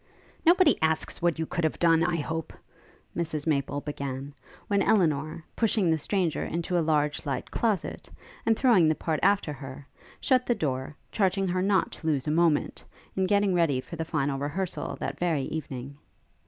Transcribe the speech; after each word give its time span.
'Nobody 0.47 0.81
asks 0.81 1.21
what 1.21 1.37
you 1.37 1.45
could 1.45 1.63
have 1.63 1.77
done, 1.77 2.03
I 2.03 2.15
hope!' 2.15 2.53
Mrs 3.15 3.45
Maple 3.45 3.81
began, 3.81 4.33
when 4.67 4.81
Elinor, 4.81 5.45
pushing 5.55 5.91
the 5.91 5.99
stranger 5.99 6.43
into 6.43 6.75
a 6.75 6.81
large 6.81 7.23
light 7.23 7.51
closet, 7.51 8.09
and 8.43 8.57
throwing 8.57 8.87
the 8.87 8.95
part 8.95 9.19
after 9.21 9.53
her, 9.53 9.85
shut 10.19 10.47
the 10.47 10.55
door, 10.55 10.95
charging 11.11 11.47
her 11.49 11.61
not 11.61 11.91
to 11.91 12.07
lose 12.07 12.25
a 12.25 12.31
moment, 12.31 12.83
in 13.15 13.27
getting 13.27 13.53
ready 13.53 13.79
for 13.79 13.95
the 13.95 14.03
final 14.03 14.39
rehearsal 14.39 14.95
that 14.95 15.19
very 15.19 15.43
evening. 15.43 15.99